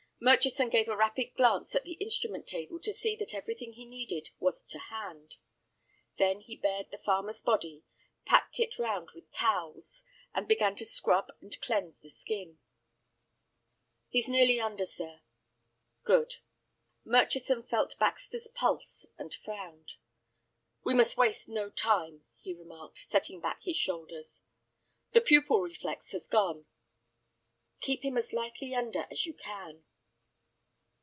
[0.23, 4.29] Murchison gave a rapid glance at the instrument table to see that everything he needed
[4.39, 5.37] was to hand.
[6.19, 7.81] Then he bared the farmer's body,
[8.23, 12.59] packed it round with towels, and began to scrub and cleanse the skin.
[14.09, 15.21] "He's nearly under, sir."
[16.03, 16.35] "Good."
[17.03, 19.93] Murchison felt Baxter's pulse, and frowned.
[20.83, 24.43] "We must waste no time," he remarked, setting back his shoulders.
[25.13, 26.67] "The pupil reflex has gone."
[27.79, 29.83] "Keep him as lightly under as you can."